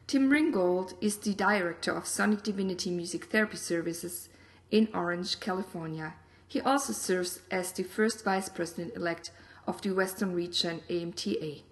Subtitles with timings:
[0.07, 4.29] Tim Ringgold is the director of Sonic Divinity Music Therapy Services
[4.71, 6.13] in Orange, California.
[6.47, 9.31] He also serves as the first vice president elect
[9.67, 11.63] of the Western Region AMTA.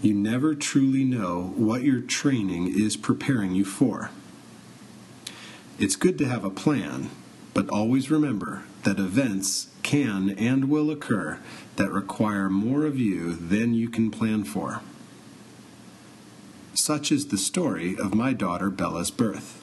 [0.00, 4.10] You never truly know what your training is preparing you for.
[5.78, 7.10] It's good to have a plan,
[7.52, 11.38] but always remember that events can and will occur
[11.76, 14.80] that require more of you than you can plan for.
[16.74, 19.62] Such is the story of my daughter Bella's birth.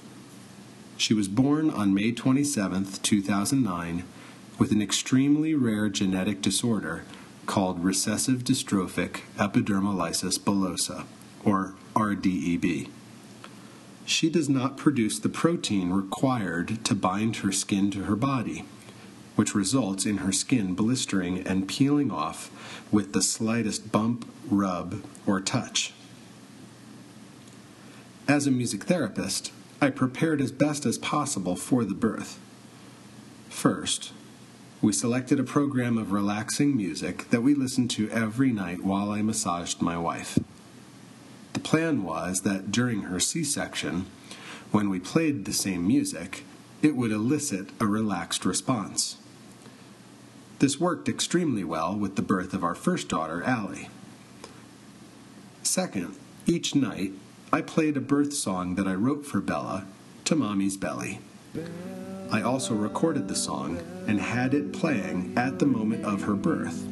[0.96, 4.04] She was born on May 27, 2009,
[4.60, 7.04] with an extremely rare genetic disorder
[7.48, 11.06] called recessive dystrophic epidermolysis bullosa,
[11.44, 12.90] or RDEB.
[14.06, 18.66] She does not produce the protein required to bind her skin to her body,
[19.36, 22.52] which results in her skin blistering and peeling off
[22.92, 25.94] with the slightest bump, rub, or touch.
[28.30, 32.38] As a music therapist, I prepared as best as possible for the birth.
[33.50, 34.14] First,
[34.84, 39.24] we selected a program of relaxing music that we listened to every night while I
[39.24, 40.38] massaged my wife.
[41.54, 44.06] The plan was that during her C section,
[44.70, 46.44] when we played the same music,
[46.84, 49.18] it would elicit a relaxed response.
[50.60, 53.90] This worked extremely well with the birth of our first daughter, Allie.
[55.64, 57.14] Second, each night
[57.52, 59.88] I played a birth song that I wrote for Bella
[60.26, 61.20] to Mommy's Belly.
[62.32, 66.86] I also recorded the song and had it playing at the moment of her birth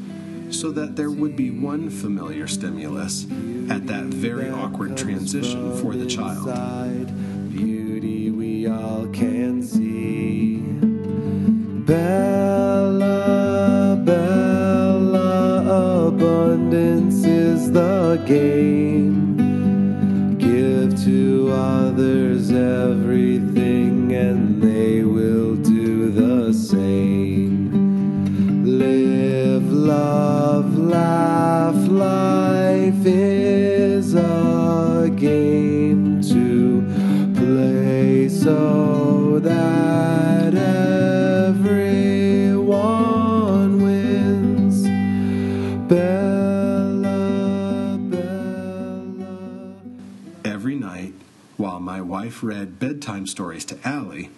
[0.49, 3.25] so that there would be one familiar stimulus
[3.69, 6.47] at that very awkward transition for the child.
[7.51, 10.57] Beauty we all can see.
[11.85, 18.86] Bella, Bella, abundance is the game
[52.27, 54.29] wife read bedtime stories to Allie,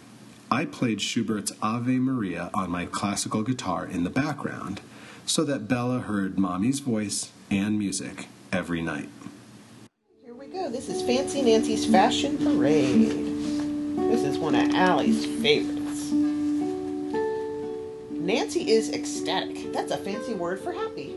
[0.52, 4.80] I played Schubert's Ave Maria on my classical guitar in the background
[5.26, 9.10] so that Bella heard Mommy's voice and music every night.
[10.24, 10.70] Here we go.
[10.70, 13.10] This is Fancy Nancy's Fashion Parade.
[14.12, 16.12] This is one of Allie's favorites.
[18.12, 19.74] Nancy is ecstatic.
[19.74, 21.16] That's a fancy word for happy.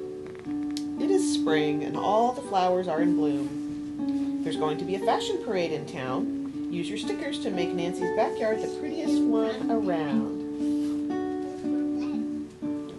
[0.99, 4.41] It is spring and all the flowers are in bloom.
[4.43, 6.42] There's going to be a fashion parade in town.
[6.73, 10.41] Use your stickers to make Nancy's backyard the prettiest one around.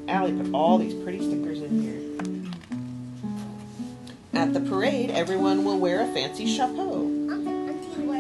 [0.07, 2.00] Allie put all these pretty stickers in here.
[4.39, 7.09] At the parade, everyone will wear a fancy chapeau.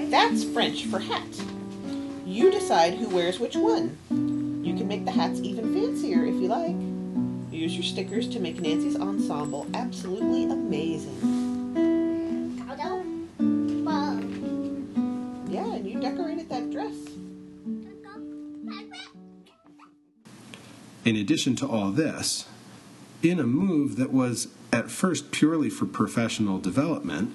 [0.09, 1.43] That's French for hat.
[2.25, 3.95] You decide who wears which one.
[4.65, 6.75] You can make the hats even fancier if you like.
[7.53, 11.42] Use your stickers to make Nancy's ensemble absolutely amazing.
[21.05, 22.45] In addition to all this,
[23.21, 27.33] in a move that was at first purely for professional development,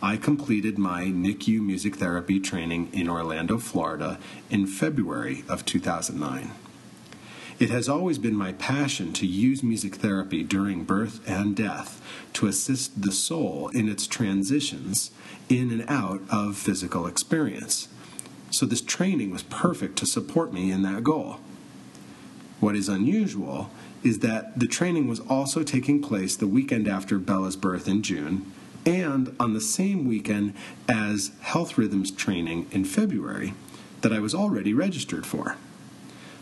[0.00, 4.20] I completed my NICU music therapy training in Orlando, Florida
[4.50, 6.52] in February of 2009.
[7.58, 12.00] It has always been my passion to use music therapy during birth and death
[12.34, 15.10] to assist the soul in its transitions
[15.48, 17.88] in and out of physical experience.
[18.52, 21.40] So, this training was perfect to support me in that goal.
[22.60, 23.70] What is unusual
[24.02, 28.52] is that the training was also taking place the weekend after Bella's birth in June
[28.84, 30.54] and on the same weekend
[30.88, 33.54] as Health Rhythms training in February
[34.00, 35.56] that I was already registered for.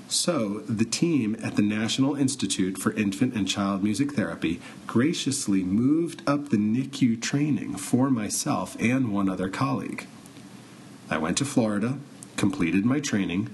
[0.09, 6.23] So, the team at the National Institute for Infant and Child Music Therapy graciously moved
[6.29, 10.07] up the NICU training for myself and one other colleague.
[11.11, 11.99] I went to Florida,
[12.37, 13.51] completed my training,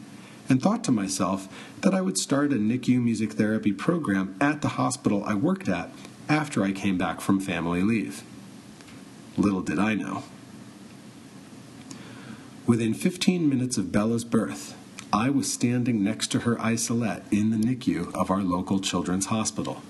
[0.48, 1.48] and thought to myself
[1.80, 5.90] that I would start a NICU music therapy program at the hospital I worked at
[6.28, 8.22] after I came back from family leave.
[9.36, 10.24] Little did I know.
[12.66, 14.76] Within 15 minutes of Bella's birth,
[15.12, 19.82] I was standing next to her isolette in the NICU of our local children's hospital.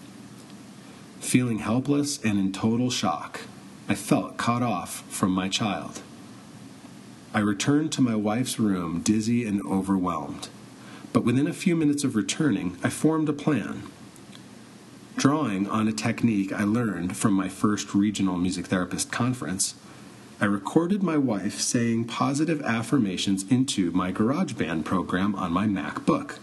[1.21, 3.43] Feeling helpless and in total shock,
[3.89, 6.03] I felt cut off from my child.
[7.35, 10.49] I returned to my wife's room dizzy and overwhelmed.
[11.15, 13.85] But within a few minutes of returning, I formed a plan.
[15.17, 19.75] Drawing on a technique I learned from my first regional music therapist conference,
[20.43, 26.39] I recorded my wife saying positive affirmations into my GarageBand program on my MacBook.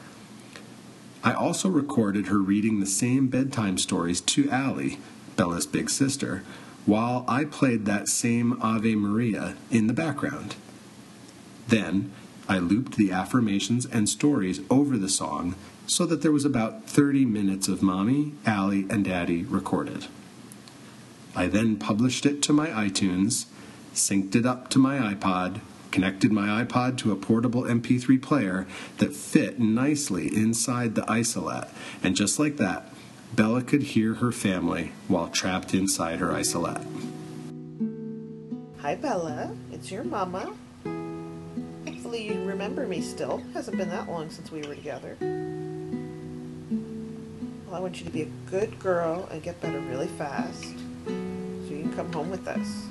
[1.23, 4.99] I also recorded her reading the same bedtime stories to Allie,
[5.35, 6.43] Bella's big sister,
[6.87, 10.55] while I played that same Ave Maria in the background.
[11.69, 12.11] Then
[12.47, 15.53] I looped the affirmations and stories over the song
[15.85, 20.07] so that there was about 30 minutes of Mommy, Allie, and Daddy recorded.
[21.35, 23.45] I then published it to my iTunes,
[23.93, 25.59] synced it up to my iPod,
[25.91, 28.65] connected my iPod to a portable MP3 player
[28.97, 32.91] that fit nicely inside the isolette, and just like that,
[33.35, 36.81] Bella could hear her family while trapped inside her isolette.
[38.79, 39.55] Hi, Bella.
[39.71, 40.51] It's your mama.
[42.09, 43.43] Hopefully, you remember me still.
[43.53, 45.15] Hasn't been that long since we were together.
[47.67, 51.11] Well, I want you to be a good girl and get better really fast so
[51.11, 52.87] you can come home with us.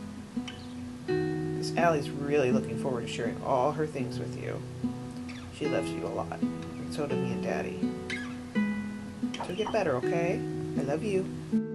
[1.07, 4.63] Because Allie's really looking forward to sharing all her things with you.
[5.57, 6.41] She loves you a lot.
[6.41, 7.81] And so do me and Daddy.
[9.49, 10.41] So get better, okay?
[10.79, 11.68] I love you.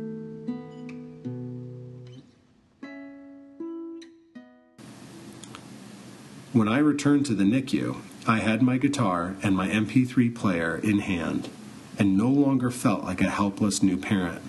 [6.53, 7.97] When I returned to the NICU,
[8.27, 11.49] I had my guitar and my MP3 player in hand
[11.97, 14.43] and no longer felt like a helpless new parent.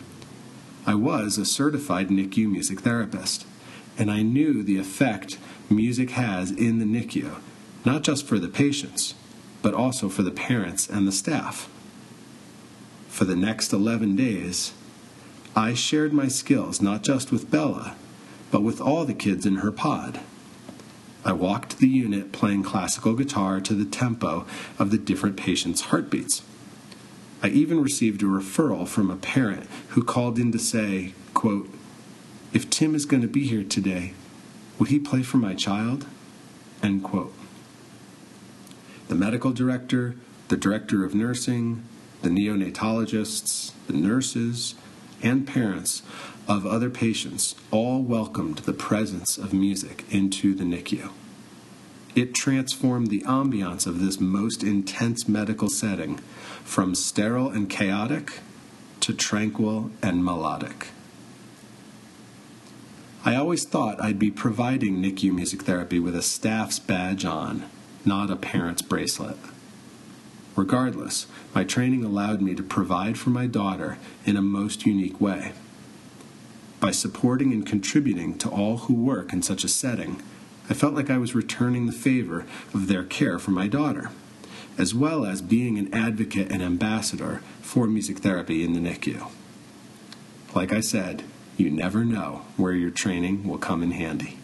[0.87, 3.47] I was a certified NICU music therapist,
[3.97, 5.39] and I knew the effect
[5.71, 7.37] music has in the NICU,
[7.87, 9.15] not just for the patients,
[9.63, 11.71] but also for the parents and the staff.
[13.09, 14.75] For the next 11 days,
[15.57, 17.97] I shared my skills not just with Bella,
[18.51, 20.21] but with all the kids in her pod.
[21.25, 24.47] I walked the unit playing classical guitar to the tempo
[24.79, 26.43] of the different patients' heartbeats.
[27.43, 31.69] I even received a referral from a parent who called in to say, quote,
[32.53, 34.13] If Tim is going to be here today,
[34.79, 36.07] would he play for my child?
[36.83, 37.35] End quote.
[39.09, 40.17] The medical director,
[40.49, 41.85] the director of nursing,
[42.23, 44.75] the neonatologists, the nurses,
[45.23, 46.03] and parents
[46.47, 51.11] of other patients all welcomed the presence of music into the NICU.
[52.15, 56.19] It transformed the ambiance of this most intense medical setting
[56.63, 58.41] from sterile and chaotic
[59.01, 60.89] to tranquil and melodic.
[63.25, 67.65] I always thought I'd be providing NICU music therapy with a staff's badge on,
[68.05, 69.39] not a parent's bracelet.
[70.57, 75.53] Regardless, my training allowed me to provide for my daughter in a most unique way.
[76.81, 80.23] By supporting and contributing to all who work in such a setting,
[80.71, 84.11] I felt like I was returning the favor of their care for my daughter,
[84.79, 89.31] as well as being an advocate and ambassador for music therapy in the NICU.
[90.55, 91.25] Like I said,
[91.57, 94.39] you never know where your training will come in handy.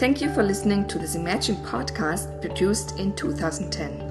[0.00, 4.09] Thank you for listening to this Imagine podcast produced in 2010.